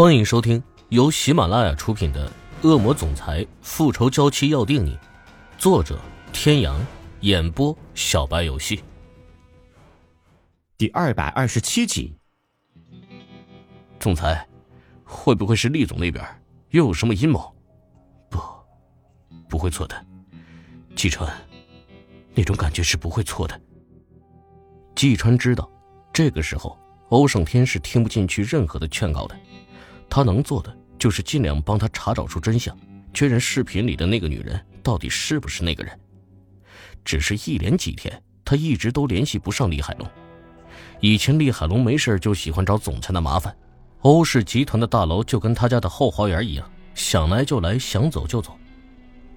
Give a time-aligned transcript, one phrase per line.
[0.00, 2.26] 欢迎收听由喜马拉雅出品的
[2.66, 4.92] 《恶魔总裁复仇娇妻要定你》，
[5.58, 6.00] 作者：
[6.32, 6.80] 天阳，
[7.20, 8.82] 演播：小白游戏。
[10.78, 12.16] 第二百二十七集。
[13.98, 14.48] 总裁，
[15.04, 16.24] 会不会是厉总那边
[16.70, 17.54] 又有什么阴谋？
[18.30, 18.40] 不，
[19.50, 20.06] 不会错的。
[20.96, 21.30] 季川，
[22.32, 23.60] 那种感觉是不会错的。
[24.96, 25.70] 季川知道，
[26.10, 26.78] 这个时候
[27.10, 29.38] 欧胜天是听不进去任何的劝告的。
[30.10, 32.76] 他能做的就是尽量帮他查找出真相，
[33.14, 35.98] 确认视频里的那个女人到底是不是那个人。
[37.04, 40.06] 只是一连几天，他一直都联系不上厉海龙。
[41.00, 43.56] 以前厉海龙没事就喜欢找总裁的麻烦，
[44.00, 48.54] 欧氏集团的大楼就跟他家的后花园一样，想来就来，想走就走。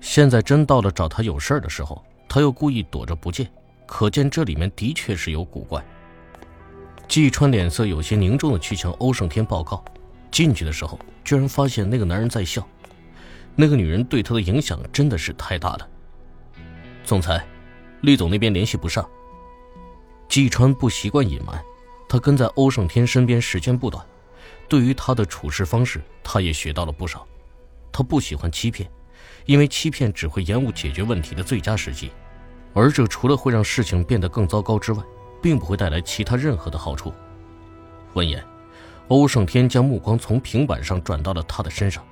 [0.00, 3.48] 现在真到了找他有事的时候，他又故意躲着不见，
[3.86, 5.84] 可见这里面的确是有古怪。
[7.06, 9.84] 季川脸色有些凝重的去向欧胜天报告。
[10.32, 12.66] 进去的时候，居然发现那个男人在笑，
[13.54, 15.88] 那个女人对他的影响真的是太大了。
[17.04, 17.46] 总裁，
[18.00, 19.08] 厉总那边联系不上。
[20.28, 21.62] 季川不习惯隐瞒，
[22.08, 24.04] 他跟在欧胜天身边时间不短，
[24.68, 27.26] 对于他的处事方式，他也学到了不少。
[27.92, 28.90] 他不喜欢欺骗，
[29.44, 32.10] 因为欺骗只会延误解决问题的最佳时机，
[32.72, 35.02] 而这除了会让事情变得更糟糕之外，
[35.42, 37.12] 并不会带来其他任何的好处。
[38.14, 38.42] 闻言。
[39.08, 42.02] 欧胜天将目光从平板上转到了他的身上，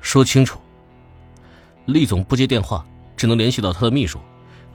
[0.00, 0.60] 说清楚。
[1.86, 2.86] 厉总不接电话，
[3.16, 4.18] 只能联系到他的秘书，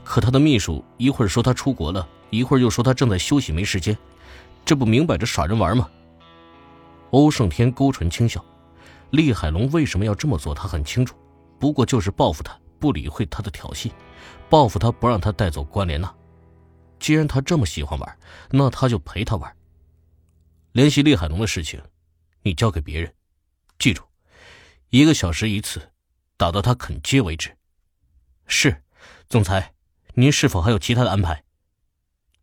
[0.04, 3.96] 可他的秘书一会儿说他出国了，一会儿又说他正在休息没时间，
[4.64, 5.88] 这不明摆着耍人玩吗？
[7.10, 8.44] 欧胜天勾唇轻笑，
[9.10, 11.16] 厉海龙为什么要这么做，他很清楚，
[11.58, 13.90] 不过就是报复他，不理会他的挑衅，
[14.50, 16.12] 报复他不让他带走关莲娜。
[16.98, 18.18] 既然他这么喜欢玩，
[18.50, 19.50] 那他就陪他玩。
[20.72, 21.82] 联系厉海龙的事情，
[22.42, 23.14] 你交给别人。
[23.78, 24.02] 记住，
[24.90, 25.92] 一个小时一次，
[26.36, 27.56] 打到他肯接为止。
[28.46, 28.82] 是，
[29.28, 29.74] 总裁，
[30.14, 31.42] 您是否还有其他的安排？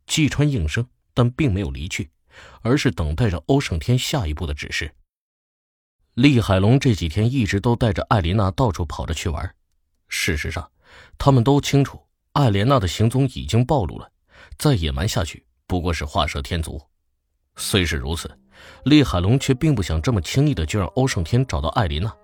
[0.06, 2.10] 季川应声，但并没有离去，
[2.62, 4.94] 而是等待着欧胜天下一步的指示。
[6.14, 9.54] 厉海龙这几天一直都带着艾琳娜到处跑着去玩。
[10.08, 10.70] 事实上，
[11.18, 14.10] 他们都清楚，艾莲娜的行踪已经暴露了，
[14.58, 16.80] 再隐瞒下去不过是画蛇添足。
[17.56, 18.30] 虽是如此，
[18.84, 22.14] 厉海龙却并不想这么轻易的就让欧胜天找到艾琳娜，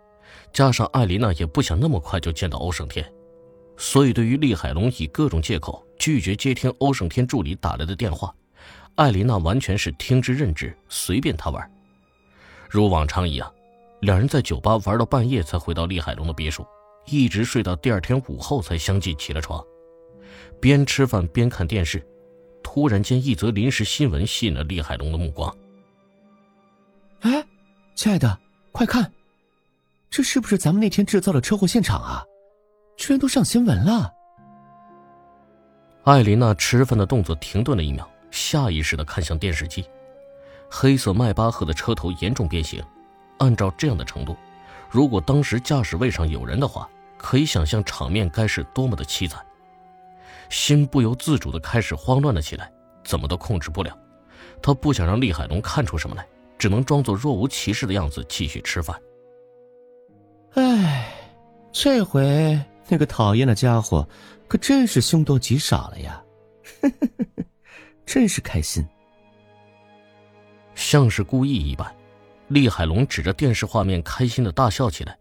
[0.52, 3.10] 加上艾琳娜也不想那么快就见到欧胜天，
[3.76, 8.34] 所以对于厉海龙以各种借口拒绝接听欧胜天助理打来的电话，
[8.96, 11.70] 艾琳娜完全是听之任之，随便他玩。
[12.68, 13.52] 如往常一样，
[14.00, 16.66] 两人在酒吧玩到半夜才回到厉海龙的别墅，
[17.06, 19.64] 一直睡到第二天午后才相继起了床，
[20.60, 22.06] 边吃饭边看电视。
[22.74, 25.54] 突然间，一则临时新闻吸引了厉海龙的目光。
[27.20, 27.44] 哎，
[27.94, 28.38] 亲爱的，
[28.72, 29.12] 快看，
[30.08, 32.24] 这是不是咱们那天制造的车祸现场啊？
[32.96, 34.10] 居然都上新闻了！
[36.04, 39.84] 艾琳娜吃饭的动作停顿了一秒，下意识的看向电视机。
[40.70, 42.82] 黑色迈巴赫的车头严重变形，
[43.36, 44.34] 按照这样的程度，
[44.88, 49.44] 如果当时驾驶位上有人的话，可以想象场面该是多么的凄惨。
[50.52, 52.70] 心不由自主的开始慌乱了起来，
[53.02, 53.98] 怎么都控制不了。
[54.60, 58.94] 他不想让厉海龙看出什么来，只能装作若无其事的样子继续吃饭。
[60.52, 61.10] 唉，
[61.72, 64.06] 这回那个讨厌的家伙
[64.46, 66.22] 可真是凶多吉少了呀！
[68.04, 68.86] 真是开心。
[70.74, 71.90] 像是故意一般，
[72.48, 75.16] 厉海龙指着电视画面开心的大笑起来。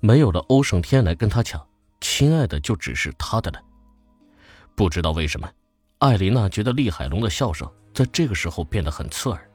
[0.00, 1.62] 没有了欧胜天来跟他抢，
[2.00, 3.60] 亲爱的就只是他的了。
[4.74, 5.48] 不知道为什么，
[5.98, 9.50] 艾琳娜觉得厉海龙的笑声在这个时候变得很刺耳，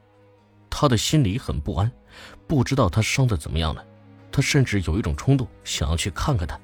[0.70, 1.90] 她的心里很不安，
[2.46, 3.84] 不知道他伤的怎么样了。
[4.32, 6.58] 她甚至有一种冲动想要去看看他，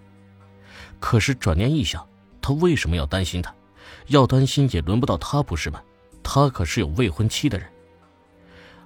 [1.01, 2.07] 可是转念一想，
[2.41, 3.55] 他为什么要担心他？
[4.07, 5.83] 要担心也轮不到他，不是吗？
[6.23, 7.69] 他可是有未婚妻的人。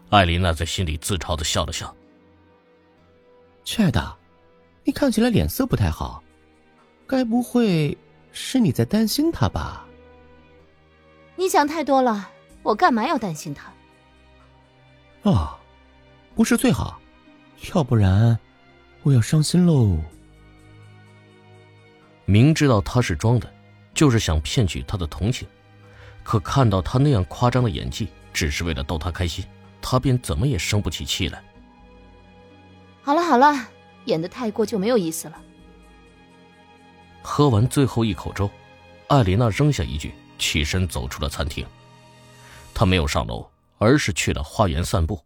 [0.09, 1.95] 艾琳娜在心里自嘲的笑了笑
[3.65, 4.17] ：“亲爱的，
[4.85, 6.23] 你看起来脸色不太好，
[7.07, 7.97] 该不会……”
[8.33, 9.87] 是你在担心他吧？
[11.37, 12.31] 你想太多了，
[12.63, 15.31] 我干嘛要担心他？
[15.31, 15.59] 啊，
[16.35, 17.01] 不是最好，
[17.75, 18.39] 要不然
[19.03, 19.99] 我要伤心喽。
[22.25, 23.53] 明知道他是装的，
[23.93, 25.49] 就是想骗取他的同情，
[26.23, 29.45] 可看到他那样夸张的演技，只是为了逗他开心，
[29.83, 31.43] 他便怎么也生不起气来。
[33.03, 33.55] 好了好了，
[34.05, 35.43] 演的太过就没有意思了。
[37.23, 38.51] 喝完最后一口粥，
[39.09, 41.67] 艾琳娜扔下一句，起身走出了餐厅。
[42.75, 45.25] 她没有上楼，而是去了花园散步。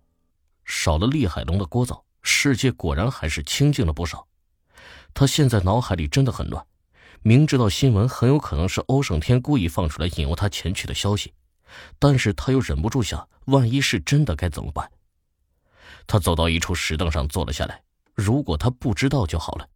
[0.65, 4.27] 少了厉海龙的聒噪，世界果然还是清静了不少。
[5.13, 6.67] 他现在脑海里真的很乱，
[7.23, 11.33] 明知道新闻很有可能是欧胜天故意放出来引诱他前去的消息，
[11.99, 14.91] 但是他又忍不住想，万一是真的该怎么办？
[16.07, 17.83] 他走到一处石凳上坐了下来。
[18.15, 19.69] 如果他不知道就好了，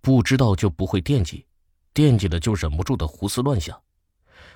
[0.00, 1.44] 不知道就不会惦记，
[1.92, 3.78] 惦记了就忍不住的胡思乱想。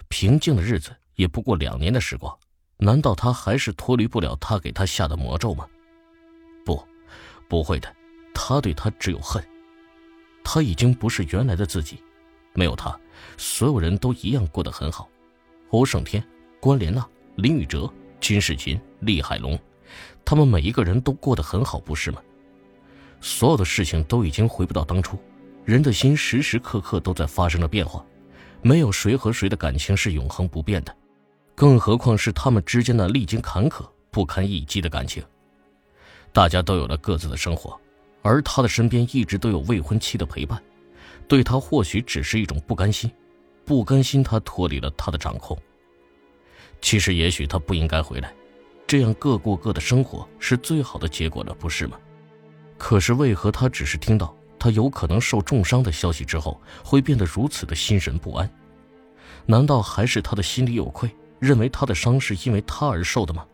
[0.08, 2.36] 平静的日子也不过两年的时光，
[2.76, 5.66] 难道他还是脱离不了他给他下的魔咒吗？
[6.64, 6.82] 不，
[7.48, 7.94] 不会的，
[8.34, 9.42] 他对他只有恨。
[10.42, 12.02] 他已经不是原来的自己，
[12.52, 12.94] 没有他，
[13.38, 15.08] 所有人都一样过得很好。
[15.70, 16.22] 欧胜天、
[16.60, 17.06] 关莲娜、
[17.36, 17.90] 林宇哲、
[18.20, 19.58] 金世群、厉海龙，
[20.24, 22.20] 他们每一个人都过得很好，不是吗？
[23.20, 25.18] 所有的事情都已经回不到当初，
[25.64, 28.04] 人的心时时刻刻都在发生着变化，
[28.60, 30.94] 没有谁和谁的感情是永恒不变的，
[31.54, 35.22] 更何况是他们之间的历经坎坷、不堪一击的感情。
[36.32, 37.80] 大家都有了各自的生活，
[38.20, 40.62] 而他的身边一直都有未婚妻的陪伴，
[41.26, 43.10] 对他或许只是一种不甘心，
[43.64, 45.56] 不甘心他脱离了他的掌控。
[46.82, 48.34] 其实，也许他不应该回来，
[48.86, 51.96] 这样各过各的生活是最好的结果了，不是吗？
[52.76, 58.50] 可是为何他只是听到他有可能受重伤的消息之后，会变得如此的心神不安？
[59.44, 63.44] 难道还是他的心里有愧，认为他的伤是因为他而受的吗？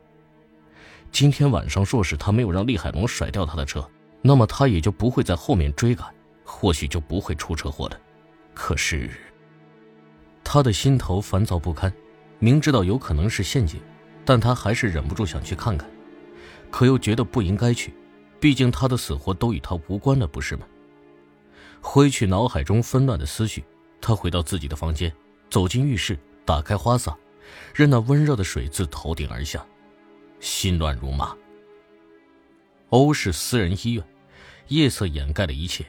[1.11, 3.85] 今天晚上若是他没有让厉海龙甩掉他的车，
[4.23, 6.07] 那么他也就不会在后面追赶，
[6.45, 7.99] 或许就不会出车祸了。
[8.55, 9.11] 可是，
[10.45, 11.93] 他的心头烦躁不堪，
[12.39, 13.81] 明知道有可能是陷阱，
[14.25, 15.91] 但他还是忍不住想去看看，
[16.71, 17.93] 可又觉得不应该去。
[18.39, 20.65] 毕竟他的死活都与他无关了，不是吗？
[21.81, 23.65] 挥去脑海中纷乱的思绪，
[24.01, 25.13] 他回到自己的房间，
[25.51, 27.17] 走进浴室，打开花洒，
[27.75, 29.65] 任那温热的水自头顶而下，
[30.41, 31.37] 心乱如麻。
[32.91, 34.05] 欧氏私人医院，
[34.69, 35.85] 夜色掩盖了一切。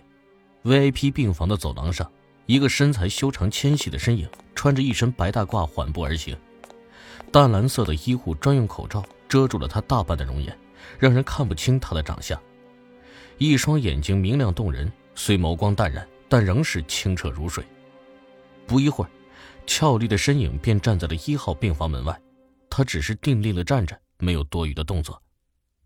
[0.64, 2.10] VIP 病房的走廊上，
[2.46, 6.38] 一个身材修长纤细的身影，穿着一身白大褂缓步而行，
[7.32, 10.58] 淡蓝色的医护专用口罩遮住了他大半的容颜。
[10.98, 12.40] 让人看不清他的长相，
[13.38, 14.92] 一双眼睛明亮动人，
[15.24, 17.64] 虽眸光淡然，但仍是清澈如水。
[18.66, 19.12] 不一会儿，
[19.68, 22.20] 俏丽的身影便站在了一号病房门外。
[22.72, 25.22] 他只是定定的站着，没有多余的动作。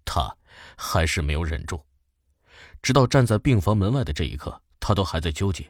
[0.06, 0.34] 他
[0.78, 1.82] 还是没有忍住，
[2.82, 5.70] 直到站在病房门外的这一刻，他都还在纠结，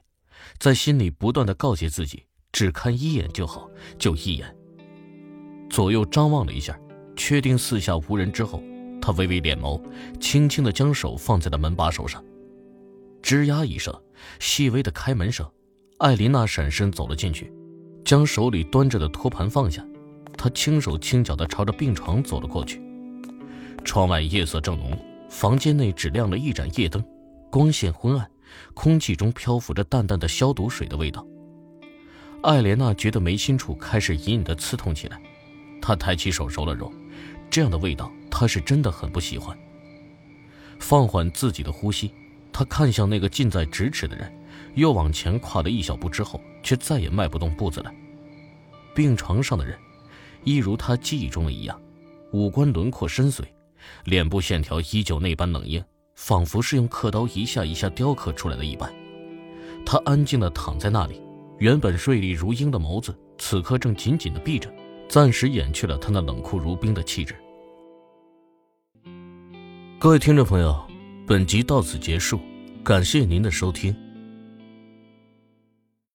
[0.59, 3.67] 在心里不断的告诫自己：只看一眼就好，
[3.97, 4.56] 就一眼。
[5.71, 6.79] 左右张望了一下，
[7.15, 8.62] 确定四下无人之后。
[9.01, 9.81] 他微微敛眸，
[10.21, 12.23] 轻轻的将手放在了门把手上，
[13.25, 13.92] 吱呀一声，
[14.39, 15.50] 细微的开门声。
[15.98, 17.51] 艾琳娜闪身走了进去，
[18.06, 19.83] 将手里端着的托盘放下，
[20.38, 22.80] 她轻手轻脚的朝着病床走了过去。
[23.83, 24.95] 窗外夜色正浓，
[25.27, 27.04] 房间内只亮了一盏夜灯，
[27.50, 28.30] 光线昏暗，
[28.75, 31.25] 空气中漂浮着淡淡的消毒水的味道。
[32.44, 35.19] 艾莲娜觉得眉心处开始隐隐的刺痛起来，
[35.81, 36.94] 她抬起手揉了揉。
[37.50, 39.57] 这样的味道，她是真的很不喜欢。
[40.77, 42.12] 放缓自己的呼吸，
[42.57, 44.33] 他看向那个近在咫尺的人，
[44.75, 47.93] 又往前跨了一小步，之后却再也迈不动步子了。
[48.93, 49.77] 病床上的人，
[50.45, 51.77] 一如他记忆中的一样，
[52.31, 53.43] 五官轮廓深邃，
[54.05, 55.83] 脸部线条依旧那般冷硬，
[56.15, 58.89] 仿佛是用刻刀一下一下雕刻出来的一般。
[59.85, 61.21] 他安静地躺在那里，
[61.59, 64.74] 原本锐利如鹰的眸子，此刻正紧紧地闭着，
[65.09, 67.35] 暂时掩去了他那冷酷如冰的气质。
[70.00, 70.81] 各位听众朋友，
[71.27, 72.39] 本集到此结束，
[72.84, 74.04] 感谢您的收听。